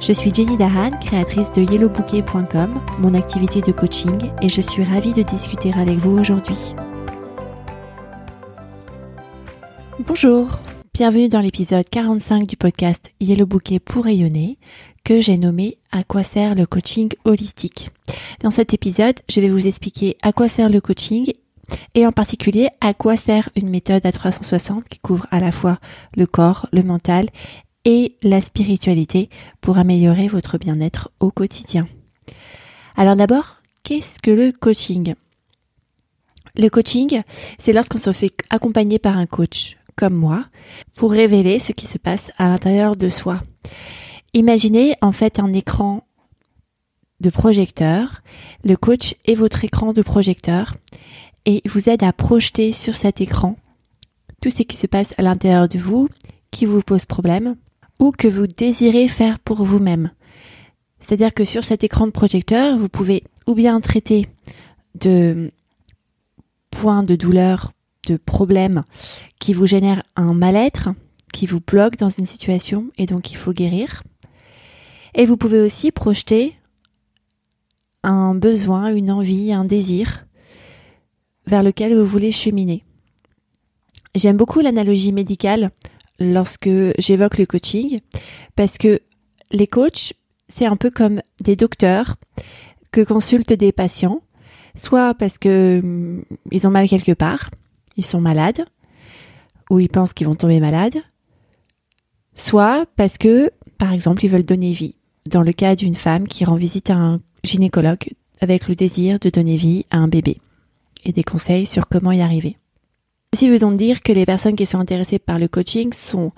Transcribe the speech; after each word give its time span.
Je 0.00 0.14
suis 0.14 0.34
Jenny 0.34 0.56
Dahan, 0.56 0.88
créatrice 0.98 1.52
de 1.52 1.60
yellowbouquet.com, 1.60 2.80
mon 3.00 3.12
activité 3.12 3.60
de 3.60 3.70
coaching, 3.70 4.30
et 4.40 4.48
je 4.48 4.62
suis 4.62 4.82
ravie 4.82 5.12
de 5.12 5.20
discuter 5.20 5.74
avec 5.74 5.98
vous 5.98 6.18
aujourd'hui. 6.18 6.74
Bonjour, 9.98 10.58
bienvenue 10.94 11.28
dans 11.28 11.40
l'épisode 11.40 11.86
45 11.86 12.46
du 12.46 12.56
podcast 12.56 13.12
Yellow 13.20 13.44
Bouquet 13.44 13.78
pour 13.78 14.04
rayonner, 14.04 14.56
que 15.04 15.20
j'ai 15.20 15.36
nommé 15.36 15.76
À 15.92 16.02
quoi 16.02 16.22
sert 16.22 16.54
le 16.54 16.64
coaching 16.64 17.10
holistique. 17.26 17.90
Dans 18.42 18.50
cet 18.50 18.72
épisode, 18.72 19.20
je 19.28 19.42
vais 19.42 19.50
vous 19.50 19.66
expliquer 19.66 20.16
à 20.22 20.32
quoi 20.32 20.48
sert 20.48 20.70
le 20.70 20.80
coaching 20.80 21.30
et 21.94 22.06
en 22.06 22.12
particulier 22.12 22.70
à 22.80 22.94
quoi 22.94 23.18
sert 23.18 23.50
une 23.54 23.68
méthode 23.68 24.06
à 24.06 24.12
360 24.12 24.88
qui 24.88 24.98
couvre 24.98 25.26
à 25.30 25.40
la 25.40 25.52
fois 25.52 25.78
le 26.16 26.24
corps, 26.24 26.68
le 26.72 26.82
mental 26.82 27.26
et 27.84 28.16
la 28.22 28.40
spiritualité 28.40 29.30
pour 29.60 29.78
améliorer 29.78 30.28
votre 30.28 30.58
bien-être 30.58 31.10
au 31.20 31.30
quotidien. 31.30 31.88
Alors 32.96 33.16
d'abord, 33.16 33.56
qu'est-ce 33.82 34.20
que 34.20 34.30
le 34.30 34.52
coaching? 34.52 35.14
Le 36.56 36.68
coaching, 36.68 37.22
c'est 37.58 37.72
lorsqu'on 37.72 37.98
se 37.98 38.12
fait 38.12 38.32
accompagner 38.50 38.98
par 38.98 39.16
un 39.16 39.26
coach, 39.26 39.76
comme 39.96 40.14
moi, 40.14 40.46
pour 40.94 41.12
révéler 41.12 41.58
ce 41.58 41.72
qui 41.72 41.86
se 41.86 41.98
passe 41.98 42.32
à 42.38 42.48
l'intérieur 42.48 42.96
de 42.96 43.08
soi. 43.08 43.42
Imaginez 44.34 44.96
en 45.00 45.12
fait 45.12 45.38
un 45.38 45.52
écran 45.52 46.06
de 47.20 47.30
projecteur. 47.30 48.22
Le 48.64 48.76
coach 48.76 49.14
est 49.26 49.34
votre 49.34 49.64
écran 49.64 49.92
de 49.92 50.02
projecteur 50.02 50.76
et 51.46 51.62
vous 51.66 51.88
aide 51.88 52.02
à 52.02 52.12
projeter 52.12 52.72
sur 52.72 52.94
cet 52.94 53.20
écran 53.20 53.56
tout 54.40 54.50
ce 54.50 54.62
qui 54.62 54.76
se 54.76 54.86
passe 54.86 55.14
à 55.18 55.22
l'intérieur 55.22 55.68
de 55.68 55.78
vous, 55.78 56.08
qui 56.50 56.64
vous 56.64 56.80
pose 56.80 57.04
problème, 57.04 57.56
ou 58.00 58.10
que 58.10 58.26
vous 58.26 58.46
désirez 58.46 59.06
faire 59.06 59.38
pour 59.38 59.62
vous-même. 59.62 60.10
C'est-à-dire 60.98 61.32
que 61.32 61.44
sur 61.44 61.62
cet 61.62 61.84
écran 61.84 62.06
de 62.06 62.12
projecteur, 62.12 62.76
vous 62.76 62.88
pouvez 62.88 63.22
ou 63.46 63.54
bien 63.54 63.80
traiter 63.80 64.26
de 64.98 65.52
points 66.70 67.02
de 67.02 67.14
douleur, 67.14 67.72
de 68.06 68.16
problèmes 68.16 68.84
qui 69.38 69.52
vous 69.52 69.66
génèrent 69.66 70.02
un 70.16 70.34
mal-être, 70.34 70.88
qui 71.32 71.46
vous 71.46 71.60
bloque 71.60 71.96
dans 71.96 72.08
une 72.08 72.26
situation 72.26 72.90
et 72.98 73.06
donc 73.06 73.30
il 73.30 73.36
faut 73.36 73.52
guérir. 73.52 74.02
Et 75.14 75.26
vous 75.26 75.36
pouvez 75.36 75.60
aussi 75.60 75.90
projeter 75.92 76.56
un 78.02 78.34
besoin, 78.34 78.94
une 78.94 79.10
envie, 79.10 79.52
un 79.52 79.64
désir 79.64 80.26
vers 81.46 81.62
lequel 81.62 81.96
vous 81.96 82.06
voulez 82.06 82.32
cheminer. 82.32 82.84
J'aime 84.14 84.36
beaucoup 84.36 84.60
l'analogie 84.60 85.12
médicale 85.12 85.70
lorsque 86.20 86.70
j'évoque 86.98 87.38
le 87.38 87.46
coaching 87.46 87.98
parce 88.54 88.78
que 88.78 89.00
les 89.50 89.66
coachs, 89.66 90.12
c'est 90.48 90.66
un 90.66 90.76
peu 90.76 90.90
comme 90.90 91.20
des 91.40 91.56
docteurs 91.56 92.16
que 92.92 93.00
consultent 93.00 93.52
des 93.52 93.72
patients, 93.72 94.20
soit 94.76 95.14
parce 95.14 95.38
que 95.38 95.80
hum, 95.82 96.24
ils 96.50 96.66
ont 96.66 96.70
mal 96.70 96.88
quelque 96.88 97.12
part, 97.12 97.50
ils 97.96 98.04
sont 98.04 98.20
malades, 98.20 98.64
ou 99.70 99.78
ils 99.78 99.88
pensent 99.88 100.12
qu'ils 100.12 100.26
vont 100.26 100.34
tomber 100.34 100.60
malades, 100.60 100.98
soit 102.34 102.86
parce 102.96 103.18
que, 103.18 103.50
par 103.78 103.92
exemple, 103.92 104.24
ils 104.24 104.28
veulent 104.28 104.44
donner 104.44 104.72
vie. 104.72 104.96
Dans 105.26 105.42
le 105.42 105.52
cas 105.52 105.76
d'une 105.76 105.94
femme 105.94 106.26
qui 106.26 106.44
rend 106.44 106.56
visite 106.56 106.90
à 106.90 106.96
un 106.96 107.20
gynécologue 107.44 108.10
avec 108.40 108.68
le 108.68 108.74
désir 108.74 109.18
de 109.18 109.28
donner 109.30 109.56
vie 109.56 109.84
à 109.90 109.98
un 109.98 110.08
bébé 110.08 110.38
et 111.04 111.12
des 111.12 111.22
conseils 111.22 111.66
sur 111.66 111.88
comment 111.88 112.12
y 112.12 112.20
arriver. 112.20 112.56
Ceci 113.32 113.48
veut 113.48 113.60
donc 113.60 113.76
dire 113.76 114.02
que 114.02 114.12
les 114.12 114.26
personnes 114.26 114.56
qui 114.56 114.66
sont 114.66 114.80
intéressées 114.80 115.20
par 115.20 115.38
le 115.38 115.46
coaching 115.46 115.92
sont 115.92 116.32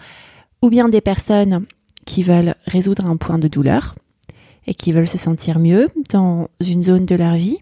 ou 0.61 0.69
bien 0.69 0.91
des 0.91 1.01
personnes 1.01 1.67
qui 2.05 2.23
veulent 2.23 2.55
résoudre 2.67 3.07
un 3.07 3.17
point 3.17 3.39
de 3.39 3.49
douleur 3.49 3.95
et 4.67 4.75
qui 4.75 4.93
veulent 4.93 5.09
se 5.09 5.17
sentir 5.17 5.59
mieux 5.59 5.89
dans 6.11 6.49
une 6.61 6.83
zone 6.83 7.07
de 7.07 7.15
leur 7.15 7.35
vie, 7.35 7.59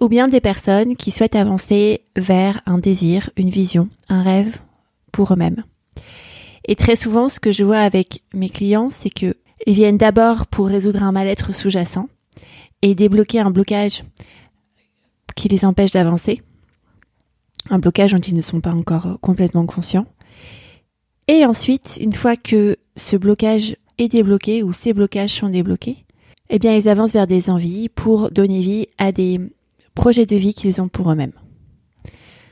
ou 0.00 0.08
bien 0.08 0.28
des 0.28 0.40
personnes 0.40 0.96
qui 0.96 1.10
souhaitent 1.10 1.34
avancer 1.34 2.02
vers 2.16 2.62
un 2.66 2.78
désir, 2.78 3.30
une 3.36 3.50
vision, 3.50 3.88
un 4.08 4.22
rêve 4.22 4.58
pour 5.10 5.32
eux-mêmes. 5.32 5.64
Et 6.66 6.76
très 6.76 6.96
souvent, 6.96 7.28
ce 7.28 7.40
que 7.40 7.50
je 7.50 7.64
vois 7.64 7.80
avec 7.80 8.22
mes 8.32 8.48
clients, 8.48 8.90
c'est 8.90 9.10
que 9.10 9.34
ils 9.66 9.74
viennent 9.74 9.98
d'abord 9.98 10.46
pour 10.46 10.68
résoudre 10.68 11.02
un 11.02 11.12
mal-être 11.12 11.52
sous-jacent 11.52 12.08
et 12.80 12.94
débloquer 12.94 13.40
un 13.40 13.50
blocage 13.50 14.04
qui 15.34 15.48
les 15.48 15.64
empêche 15.64 15.90
d'avancer 15.90 16.42
un 17.70 17.78
blocage 17.78 18.12
dont 18.12 18.18
ils 18.18 18.34
ne 18.34 18.42
sont 18.42 18.60
pas 18.60 18.72
encore 18.72 19.18
complètement 19.20 19.64
conscients. 19.64 20.06
Et 21.28 21.44
ensuite, 21.46 21.98
une 22.00 22.12
fois 22.12 22.36
que 22.36 22.76
ce 22.96 23.16
blocage 23.16 23.76
est 23.98 24.08
débloqué 24.08 24.62
ou 24.62 24.72
ces 24.72 24.92
blocages 24.92 25.34
sont 25.34 25.48
débloqués, 25.48 26.04
eh 26.50 26.58
bien, 26.58 26.74
ils 26.74 26.88
avancent 26.88 27.12
vers 27.12 27.28
des 27.28 27.48
envies 27.48 27.88
pour 27.88 28.30
donner 28.30 28.60
vie 28.60 28.88
à 28.98 29.12
des 29.12 29.40
projets 29.94 30.26
de 30.26 30.36
vie 30.36 30.54
qu'ils 30.54 30.82
ont 30.82 30.88
pour 30.88 31.10
eux-mêmes. 31.10 31.32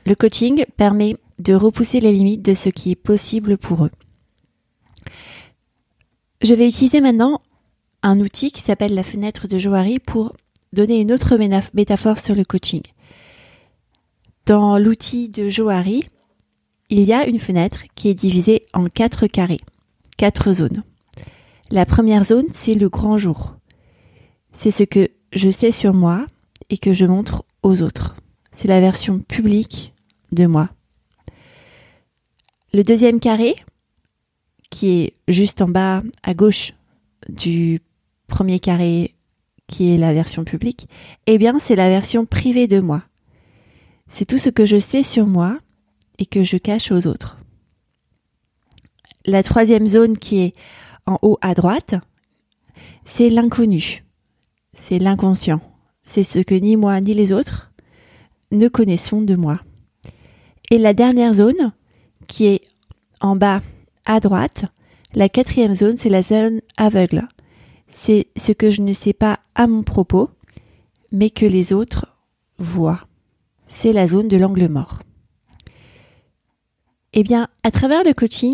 Le 0.05 0.15
coaching 0.15 0.63
permet 0.77 1.17
de 1.39 1.53
repousser 1.53 1.99
les 1.99 2.13
limites 2.13 2.41
de 2.41 2.53
ce 2.53 2.69
qui 2.69 2.91
est 2.91 2.95
possible 2.95 3.57
pour 3.57 3.85
eux. 3.85 3.91
Je 6.41 6.53
vais 6.53 6.67
utiliser 6.67 7.01
maintenant 7.01 7.41
un 8.01 8.19
outil 8.19 8.51
qui 8.51 8.61
s'appelle 8.61 8.93
la 8.93 9.03
fenêtre 9.03 9.47
de 9.47 9.57
Johari 9.57 9.99
pour 9.99 10.35
donner 10.71 11.01
une 11.01 11.11
autre 11.11 11.37
métaphore 11.73 12.19
sur 12.19 12.35
le 12.35 12.45
coaching. 12.45 12.81
Dans 14.49 14.79
l'outil 14.79 15.29
de 15.29 15.47
Johari, 15.47 16.05
il 16.89 17.03
y 17.03 17.13
a 17.13 17.27
une 17.27 17.37
fenêtre 17.37 17.83
qui 17.93 18.09
est 18.09 18.15
divisée 18.15 18.63
en 18.73 18.85
quatre 18.85 19.27
carrés, 19.27 19.59
quatre 20.17 20.53
zones. 20.53 20.83
La 21.69 21.85
première 21.85 22.23
zone, 22.23 22.47
c'est 22.55 22.73
le 22.73 22.89
grand 22.89 23.15
jour. 23.15 23.53
C'est 24.51 24.71
ce 24.71 24.81
que 24.81 25.09
je 25.33 25.51
sais 25.51 25.71
sur 25.71 25.93
moi 25.93 26.25
et 26.71 26.79
que 26.79 26.93
je 26.93 27.05
montre 27.05 27.45
aux 27.61 27.83
autres. 27.83 28.15
C'est 28.51 28.67
la 28.67 28.79
version 28.79 29.19
publique 29.19 29.93
de 30.31 30.47
moi. 30.47 30.69
Le 32.73 32.83
deuxième 32.83 33.19
carré, 33.19 33.55
qui 34.71 35.01
est 35.01 35.13
juste 35.27 35.61
en 35.61 35.67
bas 35.67 36.01
à 36.23 36.33
gauche 36.33 36.73
du 37.27 37.81
premier 38.25 38.59
carré 38.59 39.13
qui 39.67 39.93
est 39.93 39.99
la 39.99 40.11
version 40.11 40.43
publique, 40.43 40.89
eh 41.27 41.37
bien 41.37 41.59
c'est 41.59 41.75
la 41.75 41.89
version 41.89 42.25
privée 42.25 42.65
de 42.65 42.79
moi. 42.79 43.03
C'est 44.09 44.25
tout 44.25 44.37
ce 44.37 44.49
que 44.49 44.65
je 44.65 44.79
sais 44.79 45.03
sur 45.03 45.25
moi 45.25 45.57
et 46.17 46.25
que 46.25 46.43
je 46.43 46.57
cache 46.57 46.91
aux 46.91 47.07
autres. 47.07 47.37
La 49.25 49.43
troisième 49.43 49.87
zone 49.87 50.17
qui 50.17 50.39
est 50.39 50.55
en 51.05 51.17
haut 51.21 51.37
à 51.41 51.53
droite, 51.53 51.95
c'est 53.05 53.29
l'inconnu, 53.29 54.03
c'est 54.73 54.99
l'inconscient, 54.99 55.61
c'est 56.03 56.23
ce 56.23 56.39
que 56.39 56.55
ni 56.55 56.75
moi 56.75 56.99
ni 56.99 57.13
les 57.13 57.31
autres 57.31 57.71
ne 58.51 58.67
connaissons 58.67 59.21
de 59.21 59.35
moi. 59.35 59.59
Et 60.71 60.77
la 60.77 60.93
dernière 60.93 61.33
zone, 61.33 61.73
qui 62.27 62.45
est 62.45 62.61
en 63.21 63.35
bas 63.35 63.61
à 64.05 64.19
droite, 64.19 64.65
la 65.13 65.29
quatrième 65.29 65.73
zone, 65.73 65.97
c'est 65.97 66.09
la 66.09 66.21
zone 66.21 66.61
aveugle. 66.77 67.27
C'est 67.89 68.27
ce 68.37 68.51
que 68.51 68.69
je 68.69 68.81
ne 68.81 68.93
sais 68.93 69.13
pas 69.13 69.39
à 69.55 69.65
mon 69.67 69.81
propos, 69.81 70.29
mais 71.11 71.31
que 71.31 71.45
les 71.45 71.73
autres 71.73 72.05
voient 72.57 73.01
c'est 73.69 73.93
la 73.93 74.07
zone 74.07 74.27
de 74.27 74.35
l'angle 74.35 74.67
mort. 74.67 74.99
Eh 77.13 77.23
bien, 77.23 77.47
à 77.63 77.71
travers 77.71 78.03
le 78.03 78.13
coaching, 78.13 78.53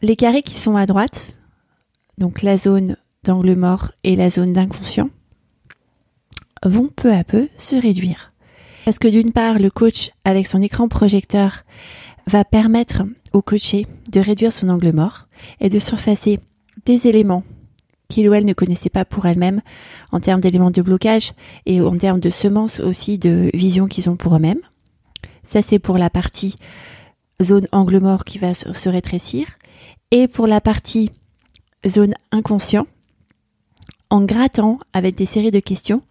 les 0.00 0.16
carrés 0.16 0.42
qui 0.42 0.54
sont 0.54 0.76
à 0.76 0.86
droite, 0.86 1.36
donc 2.18 2.42
la 2.42 2.56
zone 2.56 2.96
d'angle 3.24 3.56
mort 3.56 3.90
et 4.04 4.14
la 4.14 4.30
zone 4.30 4.52
d'inconscient, 4.52 5.10
vont 6.64 6.88
peu 6.88 7.12
à 7.12 7.24
peu 7.24 7.48
se 7.56 7.76
réduire. 7.76 8.30
Parce 8.84 8.98
que 8.98 9.08
d'une 9.08 9.32
part, 9.32 9.58
le 9.58 9.70
coach, 9.70 10.10
avec 10.24 10.46
son 10.46 10.62
écran 10.62 10.88
projecteur, 10.88 11.64
va 12.26 12.44
permettre 12.44 13.02
au 13.32 13.42
coaché 13.42 13.86
de 14.10 14.20
réduire 14.20 14.52
son 14.52 14.68
angle 14.68 14.92
mort 14.92 15.26
et 15.60 15.68
de 15.68 15.78
surfacer 15.78 16.40
des 16.84 17.06
éléments 17.06 17.44
qu'il 18.12 18.28
ou 18.28 18.34
elle 18.34 18.44
ne 18.44 18.52
connaissait 18.52 18.90
pas 18.90 19.04
pour 19.04 19.26
elle-même 19.26 19.62
en 20.12 20.20
termes 20.20 20.40
d'éléments 20.40 20.70
de 20.70 20.82
blocage 20.82 21.32
et 21.64 21.80
en 21.80 21.96
termes 21.96 22.20
de 22.20 22.30
semences 22.30 22.78
aussi 22.78 23.18
de 23.18 23.50
vision 23.54 23.86
qu'ils 23.86 24.10
ont 24.10 24.16
pour 24.16 24.36
eux-mêmes. 24.36 24.60
Ça, 25.44 25.62
c'est 25.62 25.78
pour 25.78 25.96
la 25.96 26.10
partie 26.10 26.56
zone 27.42 27.66
angle 27.72 28.00
mort 28.00 28.24
qui 28.24 28.38
va 28.38 28.52
se 28.54 28.88
rétrécir. 28.88 29.46
Et 30.10 30.28
pour 30.28 30.46
la 30.46 30.60
partie 30.60 31.10
zone 31.86 32.14
inconscient, 32.30 32.86
en 34.10 34.22
grattant 34.22 34.78
avec 34.92 35.14
des 35.14 35.26
séries 35.26 35.50
de 35.50 35.60
questions, 35.60 36.02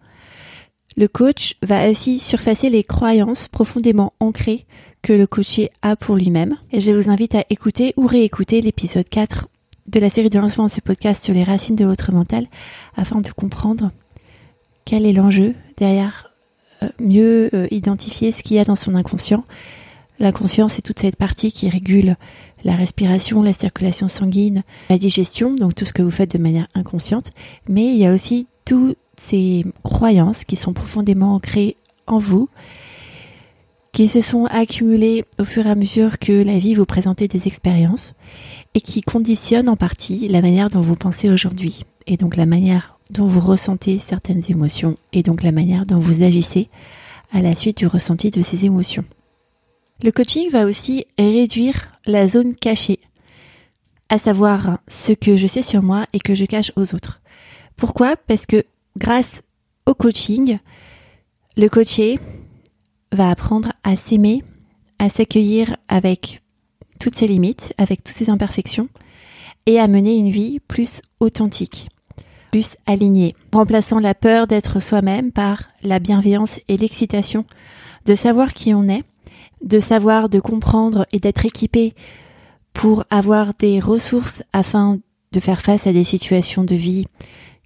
le 0.96 1.06
coach 1.06 1.54
va 1.62 1.88
aussi 1.88 2.18
surfacer 2.18 2.68
les 2.68 2.82
croyances 2.82 3.48
profondément 3.48 4.12
ancrées 4.18 4.66
que 5.02 5.12
le 5.12 5.26
coaché 5.26 5.70
a 5.82 5.96
pour 5.96 6.16
lui-même. 6.16 6.58
Et 6.72 6.80
je 6.80 6.92
vous 6.92 7.10
invite 7.10 7.36
à 7.36 7.44
écouter 7.48 7.94
ou 7.96 8.06
réécouter 8.06 8.60
l'épisode 8.60 9.08
4 9.08 9.48
de 9.86 10.00
la 10.00 10.10
série 10.10 10.30
de 10.30 10.38
lancement 10.38 10.66
de 10.66 10.70
ce 10.70 10.80
podcast 10.80 11.24
sur 11.24 11.34
les 11.34 11.44
racines 11.44 11.76
de 11.76 11.84
votre 11.84 12.12
mental 12.12 12.46
afin 12.96 13.20
de 13.20 13.30
comprendre 13.30 13.90
quel 14.84 15.06
est 15.06 15.12
l'enjeu 15.12 15.54
derrière 15.76 16.30
euh, 16.82 16.88
mieux 17.00 17.50
euh, 17.54 17.66
identifier 17.70 18.32
ce 18.32 18.42
qu'il 18.42 18.56
y 18.56 18.60
a 18.60 18.64
dans 18.64 18.76
son 18.76 18.94
inconscient. 18.94 19.44
L'inconscient, 20.18 20.68
c'est 20.68 20.82
toute 20.82 20.98
cette 20.98 21.16
partie 21.16 21.52
qui 21.52 21.68
régule 21.68 22.16
la 22.64 22.74
respiration, 22.74 23.42
la 23.42 23.52
circulation 23.52 24.08
sanguine, 24.08 24.62
la 24.88 24.98
digestion, 24.98 25.54
donc 25.54 25.74
tout 25.74 25.84
ce 25.84 25.92
que 25.92 26.02
vous 26.02 26.10
faites 26.10 26.36
de 26.36 26.42
manière 26.42 26.68
inconsciente. 26.74 27.30
Mais 27.68 27.86
il 27.86 27.96
y 27.96 28.06
a 28.06 28.12
aussi 28.12 28.46
toutes 28.64 28.98
ces 29.16 29.64
croyances 29.82 30.44
qui 30.44 30.56
sont 30.56 30.72
profondément 30.72 31.34
ancrées 31.34 31.76
en 32.06 32.18
vous, 32.18 32.48
qui 33.92 34.08
se 34.08 34.22
sont 34.22 34.46
accumulées 34.46 35.24
au 35.38 35.44
fur 35.44 35.66
et 35.66 35.70
à 35.70 35.74
mesure 35.74 36.18
que 36.18 36.32
la 36.32 36.58
vie 36.58 36.74
vous 36.74 36.86
présentait 36.86 37.28
des 37.28 37.46
expériences 37.46 38.14
et 38.74 38.80
qui 38.80 39.02
conditionnent 39.02 39.68
en 39.68 39.76
partie 39.76 40.28
la 40.28 40.40
manière 40.40 40.70
dont 40.70 40.80
vous 40.80 40.96
pensez 40.96 41.28
aujourd'hui 41.28 41.84
et 42.06 42.16
donc 42.16 42.36
la 42.36 42.46
manière 42.46 42.98
dont 43.10 43.26
vous 43.26 43.40
ressentez 43.40 43.98
certaines 43.98 44.42
émotions 44.48 44.96
et 45.12 45.22
donc 45.22 45.42
la 45.42 45.52
manière 45.52 45.84
dont 45.84 45.98
vous 45.98 46.22
agissez 46.22 46.68
à 47.32 47.42
la 47.42 47.54
suite 47.54 47.78
du 47.78 47.86
ressenti 47.86 48.30
de 48.30 48.40
ces 48.40 48.64
émotions. 48.64 49.04
Le 50.02 50.10
coaching 50.10 50.50
va 50.50 50.64
aussi 50.64 51.06
réduire 51.18 51.92
la 52.06 52.26
zone 52.26 52.54
cachée, 52.54 52.98
à 54.08 54.18
savoir 54.18 54.78
ce 54.88 55.12
que 55.12 55.36
je 55.36 55.46
sais 55.46 55.62
sur 55.62 55.82
moi 55.82 56.06
et 56.14 56.18
que 56.18 56.34
je 56.34 56.46
cache 56.46 56.72
aux 56.76 56.94
autres. 56.94 57.20
Pourquoi? 57.76 58.16
Parce 58.16 58.46
que 58.46 58.64
grâce 58.96 59.42
au 59.86 59.94
coaching, 59.94 60.58
le 61.56 61.68
coaché 61.68 62.18
va 63.12 63.30
apprendre 63.30 63.72
à 63.84 63.96
s'aimer, 63.96 64.42
à 64.98 65.08
s'accueillir 65.08 65.76
avec 65.88 66.42
toutes 66.98 67.14
ses 67.14 67.26
limites, 67.26 67.74
avec 67.78 68.02
toutes 68.02 68.16
ses 68.16 68.30
imperfections, 68.30 68.88
et 69.66 69.78
à 69.78 69.86
mener 69.86 70.16
une 70.16 70.30
vie 70.30 70.60
plus 70.60 71.02
authentique, 71.20 71.88
plus 72.50 72.76
alignée, 72.86 73.34
remplaçant 73.52 73.98
la 73.98 74.14
peur 74.14 74.46
d'être 74.46 74.80
soi-même 74.80 75.30
par 75.30 75.64
la 75.82 75.98
bienveillance 75.98 76.58
et 76.68 76.76
l'excitation 76.76 77.44
de 78.06 78.14
savoir 78.14 78.52
qui 78.52 78.74
on 78.74 78.88
est, 78.88 79.04
de 79.62 79.78
savoir, 79.78 80.28
de 80.28 80.40
comprendre 80.40 81.06
et 81.12 81.18
d'être 81.18 81.46
équipé 81.46 81.94
pour 82.72 83.04
avoir 83.10 83.52
des 83.58 83.78
ressources 83.78 84.42
afin 84.52 84.98
de 85.32 85.40
faire 85.40 85.60
face 85.60 85.86
à 85.86 85.92
des 85.92 86.04
situations 86.04 86.64
de 86.64 86.74
vie 86.74 87.06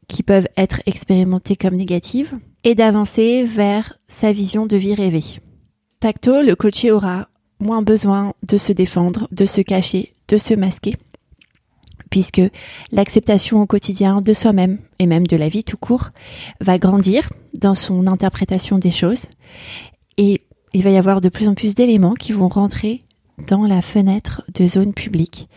qui 0.08 0.22
peuvent 0.22 0.48
être 0.56 0.82
expérimentées 0.86 1.56
comme 1.56 1.74
négatives 1.74 2.38
et 2.66 2.74
d'avancer 2.74 3.44
vers 3.44 3.94
sa 4.08 4.32
vision 4.32 4.66
de 4.66 4.76
vie 4.76 4.94
rêvée. 4.94 5.22
Tacto, 6.00 6.42
le 6.42 6.56
coaché 6.56 6.90
aura 6.90 7.28
moins 7.60 7.80
besoin 7.80 8.34
de 8.42 8.56
se 8.56 8.72
défendre, 8.72 9.28
de 9.30 9.46
se 9.46 9.60
cacher, 9.60 10.16
de 10.26 10.36
se 10.36 10.52
masquer, 10.52 10.94
puisque 12.10 12.42
l'acceptation 12.90 13.62
au 13.62 13.66
quotidien 13.66 14.20
de 14.20 14.32
soi-même 14.32 14.80
et 14.98 15.06
même 15.06 15.28
de 15.28 15.36
la 15.36 15.48
vie 15.48 15.62
tout 15.62 15.76
court 15.76 16.10
va 16.60 16.76
grandir 16.76 17.32
dans 17.54 17.76
son 17.76 18.08
interprétation 18.08 18.78
des 18.78 18.90
choses 18.90 19.26
et 20.18 20.42
il 20.74 20.82
va 20.82 20.90
y 20.90 20.96
avoir 20.96 21.20
de 21.20 21.28
plus 21.28 21.46
en 21.46 21.54
plus 21.54 21.76
d'éléments 21.76 22.14
qui 22.14 22.32
vont 22.32 22.48
rentrer 22.48 23.04
dans 23.46 23.64
la 23.64 23.80
fenêtre 23.80 24.42
de 24.52 24.66
zone 24.66 24.92
publique, 24.92 25.48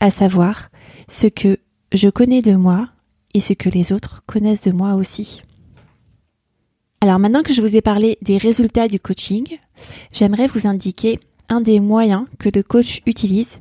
à 0.00 0.10
savoir 0.10 0.70
ce 1.08 1.28
que 1.28 1.60
je 1.92 2.08
connais 2.08 2.42
de 2.42 2.56
moi 2.56 2.88
et 3.32 3.40
ce 3.40 3.52
que 3.52 3.68
les 3.68 3.92
autres 3.92 4.24
connaissent 4.26 4.64
de 4.64 4.72
moi 4.72 4.94
aussi. 4.94 5.42
Alors 7.00 7.18
maintenant 7.18 7.42
que 7.42 7.52
je 7.52 7.60
vous 7.60 7.76
ai 7.76 7.80
parlé 7.80 8.18
des 8.22 8.38
résultats 8.38 8.88
du 8.88 8.98
coaching, 8.98 9.58
j'aimerais 10.12 10.48
vous 10.48 10.66
indiquer 10.66 11.20
un 11.48 11.60
des 11.60 11.78
moyens 11.78 12.24
que 12.38 12.48
le 12.52 12.62
coach 12.62 13.00
utilise 13.06 13.58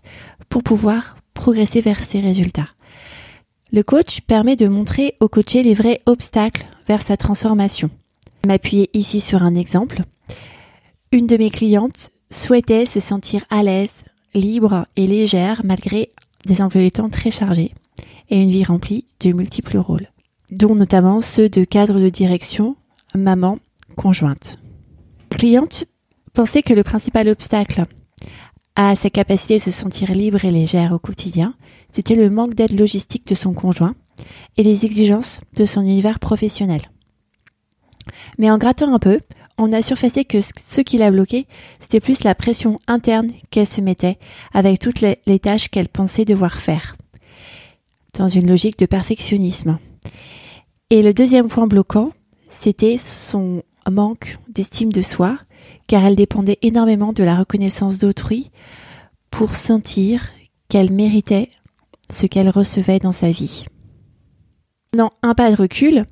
pour 0.50 0.64
pouvoir 0.64 1.18
progresser 1.34 1.82
vers 1.82 2.04
ses 2.04 2.20
résultats. 2.20 2.70
Le 3.72 3.84
coach 3.84 4.22
permet 4.22 4.56
de 4.56 4.68
montrer 4.68 5.16
au 5.20 5.28
coaché 5.28 5.62
les 5.62 5.74
vrais 5.74 6.02
obstacles 6.06 6.66
vers 6.88 7.02
sa 7.02 7.16
transformation. 7.16 7.90
M'appuyer 8.46 8.90
ici 8.94 9.22
sur 9.22 9.44
un 9.44 9.56
exemple. 9.56 10.02
Une 11.12 11.28
de 11.28 11.38
mes 11.38 11.52
clientes 11.52 12.12
souhaitait 12.32 12.86
se 12.86 13.00
sentir 13.00 13.46
à 13.50 13.62
l'aise, 13.62 14.04
libre 14.34 14.88
et 14.96 15.06
légère 15.06 15.62
malgré 15.64 16.10
des 16.46 16.62
emplois 16.62 16.90
très 17.12 17.32
chargés 17.32 17.74
et 18.30 18.42
une 18.42 18.50
vie 18.50 18.64
remplie 18.64 19.06
de 19.20 19.32
multiples 19.32 19.78
rôles, 19.78 20.08
dont 20.52 20.76
notamment 20.76 21.22
ceux 21.22 21.50
de 21.50 21.64
cadre 21.64 22.00
de 22.00 22.10
direction, 22.10 22.76
maman, 23.18 23.60
conjointe. 23.96 24.60
Cliente 25.30 25.86
pensait 26.34 26.64
que 26.64 26.74
le 26.74 26.84
principal 26.84 27.28
obstacle 27.28 27.86
à 28.76 28.96
sa 28.96 29.10
capacité 29.10 29.58
de 29.58 29.62
se 29.62 29.72
sentir 29.72 30.12
libre 30.12 30.46
et 30.46 30.52
légère 30.52 30.94
au 30.94 31.00
quotidien, 31.00 31.56
c'était 31.90 32.16
le 32.16 32.30
manque 32.30 32.54
d'aide 32.54 32.80
logistique 32.80 33.26
de 33.28 33.36
son 33.36 33.54
conjoint 33.54 33.96
et 34.56 34.64
les 34.64 34.86
exigences 34.86 35.42
de 35.56 35.66
son 35.66 35.82
univers 35.82 36.20
professionnel. 36.20 36.82
Mais 38.38 38.52
en 38.52 38.58
grattant 38.58 38.94
un 38.94 39.00
peu, 39.00 39.20
on 39.58 39.74
a 39.74 39.82
surfacé 39.82 40.26
que 40.26 40.40
ce 40.42 40.82
qui 40.82 40.98
l'a 40.98 41.10
bloqué, 41.10 41.48
c'était 41.80 42.00
plus 42.00 42.24
la 42.24 42.36
pression 42.36 42.78
interne 42.88 43.32
qu'elle 43.50 43.68
se 43.68 43.82
mettait 43.82 44.20
avec 44.54 44.80
toutes 44.80 45.02
les 45.02 45.40
tâches 45.40 45.70
qu'elle 45.70 45.90
pensait 45.90 46.26
devoir 46.26 46.60
faire, 46.60 46.96
dans 48.18 48.28
une 48.28 48.48
logique 48.48 48.78
de 48.78 48.86
perfectionnisme. 48.86 49.80
Et 50.90 51.02
le 51.02 51.14
deuxième 51.14 51.48
point 51.48 51.68
bloquant, 51.68 52.12
c'était 52.48 52.98
son 52.98 53.64
manque 53.90 54.38
d'estime 54.50 54.92
de 54.92 55.02
soi 55.02 55.38
car 55.88 56.06
elle 56.06 56.16
dépendait 56.16 56.60
énormément 56.62 57.14
de 57.14 57.24
la 57.24 57.38
reconnaissance 57.38 58.00
d'autrui 58.00 58.52
pour 59.32 59.56
sentir 59.56 60.30
qu'elle 60.70 60.92
méritait 60.92 61.50
ce 62.12 62.26
qu'elle 62.26 62.50
recevait 62.50 63.00
dans 63.00 63.12
sa 63.12 63.30
vie. 63.30 63.66
Non, 64.96 65.10
un 65.22 65.34
pas 65.34 65.52
de 65.52 65.56
recul, 65.56 66.06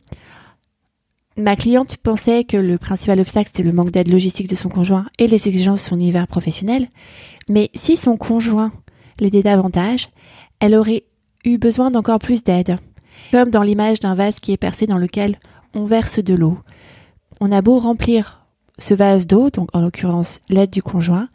ma 1.38 1.56
cliente 1.56 1.98
pensait 1.98 2.44
que 2.44 2.58
le 2.58 2.78
principal 2.78 3.20
obstacle 3.20 3.50
c'était 3.54 3.64
le 3.64 3.74
manque 3.74 3.92
d'aide 3.92 4.12
logistique 4.12 4.50
de 4.50 4.56
son 4.56 4.70
conjoint 4.70 5.06
et 5.20 5.28
les 5.28 5.48
exigences 5.48 5.84
de 5.84 5.90
son 5.90 5.96
univers 5.96 6.28
professionnel, 6.28 6.90
mais 7.48 7.70
si 7.74 7.98
son 7.98 8.18
conjoint 8.18 8.72
l'aidait 9.20 9.44
davantage, 9.44 10.10
elle 10.60 10.76
aurait 10.76 11.06
eu 11.44 11.58
besoin 11.58 11.92
d'encore 11.92 12.20
plus 12.20 12.44
d'aide, 12.44 12.78
comme 13.32 13.50
dans 13.50 13.64
l'image 13.64 14.00
d'un 14.00 14.16
vase 14.16 14.40
qui 14.40 14.52
est 14.52 14.58
percé 14.58 14.88
dans 14.88 14.98
lequel 14.98 15.40
on 15.76 15.86
verse 15.86 16.20
de 16.20 16.34
l'eau. 16.34 16.58
On 17.40 17.52
a 17.52 17.62
beau 17.62 17.78
remplir 17.80 18.46
ce 18.80 18.94
vase 18.94 19.28
d'eau, 19.28 19.50
donc 19.50 19.70
en 19.74 19.82
l'occurrence 19.82 20.42
l'aide 20.50 20.70
du 20.70 20.82
conjoint, 20.82 21.30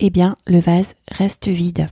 eh 0.00 0.10
bien 0.10 0.36
le 0.46 0.58
vase 0.58 0.94
reste 1.10 1.48
vide. 1.48 1.88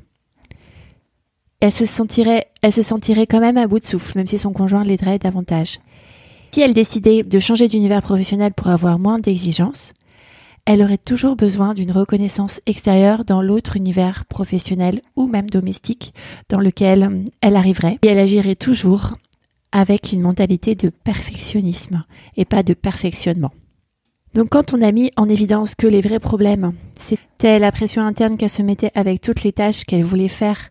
Elle 1.60 1.72
se 1.72 1.84
sentirait, 1.84 2.48
elle 2.62 2.72
se 2.72 2.82
sentirait 2.82 3.26
quand 3.26 3.40
même 3.40 3.58
à 3.58 3.66
bout 3.66 3.80
de 3.80 3.86
souffle, 3.86 4.16
même 4.16 4.26
si 4.26 4.38
son 4.38 4.52
conjoint 4.52 4.84
l'aiderait 4.84 5.18
davantage. 5.18 5.80
Si 6.52 6.60
elle 6.60 6.74
décidait 6.74 7.22
de 7.22 7.38
changer 7.38 7.68
d'univers 7.68 8.02
professionnel 8.02 8.52
pour 8.52 8.68
avoir 8.68 8.98
moins 8.98 9.18
d'exigences, 9.18 9.92
elle 10.64 10.82
aurait 10.82 10.98
toujours 10.98 11.36
besoin 11.36 11.74
d'une 11.74 11.92
reconnaissance 11.92 12.60
extérieure 12.66 13.24
dans 13.24 13.42
l'autre 13.42 13.76
univers 13.76 14.24
professionnel 14.24 15.00
ou 15.16 15.26
même 15.26 15.48
domestique 15.48 16.14
dans 16.48 16.60
lequel 16.60 17.24
elle 17.40 17.56
arriverait 17.56 17.98
et 18.02 18.08
elle 18.08 18.18
agirait 18.18 18.56
toujours 18.56 19.14
avec 19.72 20.12
une 20.12 20.20
mentalité 20.20 20.74
de 20.74 20.90
perfectionnisme 20.90 22.04
et 22.36 22.44
pas 22.44 22.62
de 22.62 22.74
perfectionnement. 22.74 23.52
Donc 24.34 24.50
quand 24.50 24.74
on 24.74 24.82
a 24.82 24.92
mis 24.92 25.10
en 25.16 25.28
évidence 25.28 25.74
que 25.74 25.86
les 25.86 26.00
vrais 26.00 26.20
problèmes, 26.20 26.72
c'était 26.94 27.58
la 27.58 27.72
pression 27.72 28.02
interne 28.02 28.36
qu'elle 28.36 28.50
se 28.50 28.62
mettait 28.62 28.92
avec 28.94 29.20
toutes 29.20 29.42
les 29.42 29.52
tâches 29.52 29.84
qu'elle 29.84 30.04
voulait 30.04 30.28
faire 30.28 30.70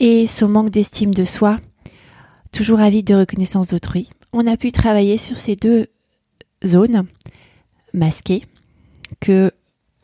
et 0.00 0.26
son 0.26 0.48
manque 0.48 0.70
d'estime 0.70 1.14
de 1.14 1.24
soi, 1.24 1.58
toujours 2.52 2.80
avide 2.80 3.06
de 3.06 3.14
reconnaissance 3.14 3.68
d'autrui, 3.68 4.10
on 4.32 4.46
a 4.46 4.56
pu 4.56 4.72
travailler 4.72 5.16
sur 5.16 5.38
ces 5.38 5.56
deux 5.56 5.86
zones 6.64 7.06
masquées 7.94 8.44
que 9.20 9.50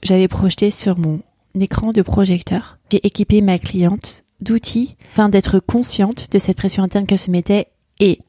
j'avais 0.02 0.28
projetées 0.28 0.70
sur 0.70 0.98
mon 0.98 1.20
écran 1.58 1.92
de 1.92 2.02
projecteur. 2.02 2.78
J'ai 2.92 3.04
équipé 3.06 3.42
ma 3.42 3.58
cliente 3.58 4.24
d'outils 4.40 4.96
afin 5.12 5.28
d'être 5.28 5.58
consciente 5.58 6.30
de 6.30 6.38
cette 6.38 6.56
pression 6.56 6.82
interne 6.82 7.06
qu'elle 7.06 7.18
se 7.18 7.30
mettait 7.30 7.68
et 8.00 8.20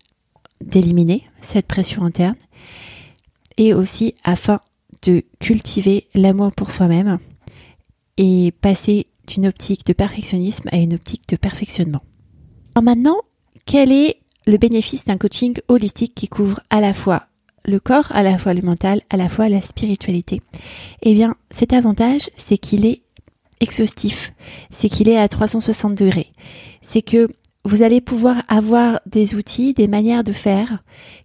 d'éliminer 0.64 1.24
cette 1.42 1.66
pression 1.66 2.04
interne 2.04 2.36
et 3.58 3.74
aussi 3.74 4.16
afin 4.24 4.60
de 5.02 5.24
cultiver 5.40 6.08
l'amour 6.14 6.52
pour 6.52 6.72
soi-même 6.72 7.18
et 8.18 8.54
passer 8.62 9.08
d'une 9.28 9.48
optique 9.48 9.86
de 9.86 9.94
perfectionnisme 9.94 10.70
à 10.72 10.78
une 10.78 10.94
optique 10.94 11.28
de 11.30 11.36
perfectionnement. 11.36 12.02
Alors 12.76 12.84
maintenant, 12.84 13.18
quel 13.66 13.92
est 13.92 14.18
le 14.46 14.58
bénéfice 14.58 15.06
d'un 15.06 15.18
coaching 15.18 15.58
holistique 15.68 16.16
qui 16.16 16.28
couvre 16.28 16.60
à 16.70 16.82
la 16.82 16.94
fois 16.94 17.28
le 17.64 17.80
corps, 17.80 18.12
à 18.12 18.24
la 18.24 18.38
fois 18.38 18.54
le 18.54 18.62
mental, 18.62 19.02
à 19.10 19.18
la 19.18 19.28
fois 19.28 19.50
la 19.50 19.62
spiritualité? 19.62 20.42
Eh 21.02 21.14
bien, 21.14 21.36
cet 21.52 21.74
avantage, 21.74 22.30
c'est 22.38 22.58
qu'il 22.58 22.86
est 22.86 23.02
exhaustif, 23.60 24.34
c'est 24.72 24.90
qu'il 24.90 25.10
est 25.10 25.18
à 25.18 25.28
360 25.28 25.96
degrés. 25.96 26.32
C'est 26.82 27.04
que 27.04 27.30
vous 27.64 27.84
allez 27.84 28.02
pouvoir 28.02 28.42
avoir 28.48 29.02
des 29.06 29.36
outils, 29.36 29.74
des 29.74 29.88
manières 29.88 30.24
de 30.24 30.32
faire 30.32 30.80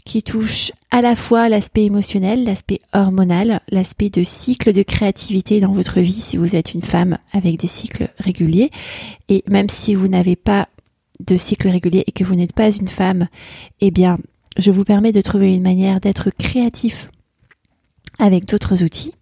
qui 0.04 0.22
touchent 0.22 0.72
à 0.90 1.00
la 1.00 1.16
fois 1.16 1.48
l'aspect 1.48 1.84
émotionnel, 1.84 2.44
l'aspect 2.44 2.80
hormonal, 2.92 3.60
l'aspect 3.70 4.10
de 4.10 4.22
cycle 4.22 4.72
de 4.72 4.82
créativité 4.82 5.60
dans 5.60 5.72
votre 5.72 6.00
vie 6.00 6.20
si 6.20 6.36
vous 6.36 6.54
êtes 6.54 6.74
une 6.74 6.82
femme 6.82 7.18
avec 7.32 7.58
des 7.58 7.66
cycles 7.66 8.08
réguliers. 8.18 8.70
Et 9.28 9.44
même 9.48 9.70
si 9.70 9.94
vous 9.94 10.08
n'avez 10.08 10.36
pas 10.36 10.68
de 11.20 11.36
cycle 11.36 11.68
régulier 11.68 12.04
et 12.06 12.12
que 12.12 12.24
vous 12.24 12.34
n'êtes 12.34 12.52
pas 12.52 12.70
une 12.70 12.88
femme, 12.88 13.28
eh 13.80 13.90
bien, 13.90 14.18
je 14.58 14.70
vous 14.70 14.84
permets 14.84 15.12
de 15.12 15.22
trouver 15.22 15.54
une 15.54 15.62
manière 15.62 16.00
d'être 16.00 16.30
créatif 16.30 17.08
avec 18.18 18.44
d'autres 18.44 18.82
outils. 18.82 19.14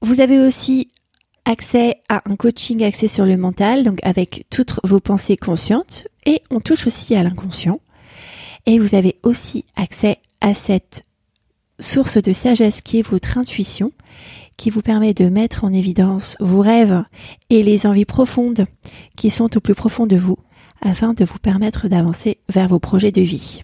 Vous 0.00 0.20
avez 0.20 0.38
aussi 0.38 0.88
accès 1.44 2.00
à 2.08 2.22
un 2.28 2.36
coaching 2.36 2.82
axé 2.84 3.08
sur 3.08 3.26
le 3.26 3.36
mental, 3.36 3.84
donc 3.84 3.98
avec 4.02 4.46
toutes 4.50 4.80
vos 4.84 5.00
pensées 5.00 5.36
conscientes, 5.36 6.08
et 6.26 6.42
on 6.50 6.60
touche 6.60 6.86
aussi 6.86 7.14
à 7.14 7.22
l'inconscient. 7.22 7.80
Et 8.66 8.78
vous 8.78 8.94
avez 8.94 9.16
aussi 9.22 9.64
accès 9.76 10.18
à 10.40 10.54
cette 10.54 11.04
source 11.78 12.18
de 12.22 12.32
sagesse 12.32 12.80
qui 12.80 12.98
est 12.98 13.06
votre 13.06 13.36
intuition, 13.36 13.92
qui 14.56 14.70
vous 14.70 14.82
permet 14.82 15.14
de 15.14 15.28
mettre 15.28 15.64
en 15.64 15.72
évidence 15.72 16.36
vos 16.40 16.60
rêves 16.60 17.04
et 17.50 17.62
les 17.62 17.86
envies 17.86 18.04
profondes 18.04 18.66
qui 19.16 19.30
sont 19.30 19.56
au 19.56 19.60
plus 19.60 19.74
profond 19.74 20.06
de 20.06 20.16
vous, 20.16 20.38
afin 20.80 21.12
de 21.12 21.24
vous 21.24 21.38
permettre 21.38 21.88
d'avancer 21.88 22.38
vers 22.48 22.68
vos 22.68 22.78
projets 22.78 23.12
de 23.12 23.22
vie. 23.22 23.62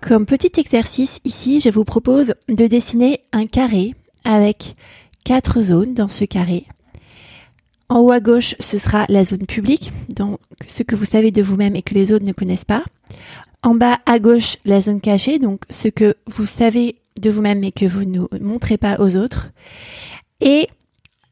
Comme 0.00 0.26
petit 0.26 0.60
exercice, 0.60 1.20
ici, 1.24 1.60
je 1.60 1.70
vous 1.70 1.84
propose 1.84 2.34
de 2.48 2.66
dessiner 2.66 3.20
un 3.32 3.46
carré 3.46 3.94
avec 4.24 4.76
quatre 5.24 5.62
zones 5.62 5.94
dans 5.94 6.08
ce 6.08 6.24
carré. 6.24 6.66
En 7.88 8.00
haut 8.00 8.12
à 8.12 8.20
gauche, 8.20 8.54
ce 8.60 8.78
sera 8.78 9.04
la 9.08 9.24
zone 9.24 9.46
publique, 9.46 9.92
donc 10.08 10.38
ce 10.66 10.82
que 10.82 10.96
vous 10.96 11.04
savez 11.04 11.30
de 11.30 11.42
vous-même 11.42 11.76
et 11.76 11.82
que 11.82 11.94
les 11.94 12.12
autres 12.12 12.24
ne 12.26 12.32
connaissent 12.32 12.64
pas. 12.64 12.84
En 13.62 13.74
bas 13.74 14.00
à 14.06 14.18
gauche, 14.18 14.56
la 14.64 14.80
zone 14.80 15.00
cachée, 15.00 15.38
donc 15.38 15.62
ce 15.70 15.88
que 15.88 16.16
vous 16.26 16.46
savez 16.46 16.96
de 17.20 17.30
vous-même 17.30 17.62
et 17.64 17.72
que 17.72 17.86
vous 17.86 18.04
ne 18.04 18.26
montrez 18.40 18.78
pas 18.78 18.96
aux 19.00 19.16
autres. 19.16 19.50
Et 20.40 20.68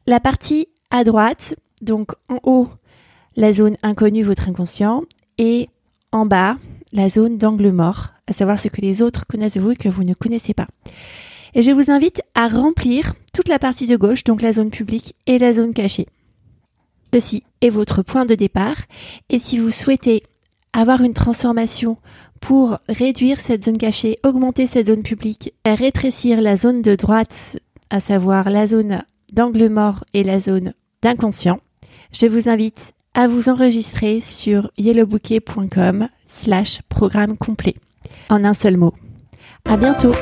la 0.07 0.19
partie 0.19 0.67
à 0.91 1.03
droite, 1.03 1.55
donc 1.81 2.11
en 2.29 2.39
haut, 2.43 2.67
la 3.35 3.51
zone 3.51 3.75
inconnue, 3.83 4.23
votre 4.23 4.47
inconscient, 4.47 5.03
et 5.37 5.69
en 6.11 6.25
bas, 6.25 6.57
la 6.91 7.09
zone 7.09 7.37
d'angle 7.37 7.71
mort, 7.71 8.09
à 8.27 8.33
savoir 8.33 8.59
ce 8.59 8.67
que 8.67 8.81
les 8.81 9.01
autres 9.01 9.25
connaissent 9.25 9.55
de 9.55 9.59
vous 9.59 9.71
et 9.71 9.75
que 9.75 9.89
vous 9.89 10.03
ne 10.03 10.13
connaissez 10.13 10.53
pas. 10.53 10.67
Et 11.55 11.61
je 11.61 11.71
vous 11.71 11.91
invite 11.91 12.21
à 12.35 12.47
remplir 12.47 13.13
toute 13.33 13.47
la 13.47 13.59
partie 13.59 13.87
de 13.87 13.95
gauche, 13.95 14.23
donc 14.23 14.41
la 14.41 14.53
zone 14.53 14.71
publique 14.71 15.15
et 15.27 15.37
la 15.37 15.53
zone 15.53 15.73
cachée. 15.73 16.07
Ceci 17.13 17.43
est 17.61 17.69
votre 17.69 18.01
point 18.01 18.25
de 18.25 18.35
départ. 18.35 18.77
Et 19.29 19.39
si 19.39 19.59
vous 19.59 19.69
souhaitez 19.69 20.23
avoir 20.73 21.01
une 21.01 21.13
transformation 21.13 21.97
pour 22.41 22.79
réduire 22.89 23.39
cette 23.39 23.65
zone 23.65 23.77
cachée, 23.77 24.17
augmenter 24.23 24.65
cette 24.65 24.87
zone 24.87 25.03
publique, 25.03 25.53
rétrécir 25.65 26.41
la 26.41 26.57
zone 26.57 26.81
de 26.81 26.95
droite, 26.95 27.59
à 27.89 27.99
savoir 27.99 28.49
la 28.49 28.65
zone 28.67 29.03
d'angle 29.31 29.69
mort 29.69 30.03
et 30.13 30.23
la 30.23 30.39
zone 30.39 30.73
d'inconscient, 31.01 31.59
je 32.11 32.25
vous 32.25 32.49
invite 32.49 32.93
à 33.13 33.27
vous 33.27 33.49
enregistrer 33.49 34.21
sur 34.21 34.71
yellowbouquet.com 34.77 36.09
slash 36.25 36.81
programme 36.89 37.37
complet. 37.37 37.75
En 38.29 38.43
un 38.43 38.53
seul 38.53 38.77
mot. 38.77 38.93
À 39.65 39.77
bientôt! 39.77 40.13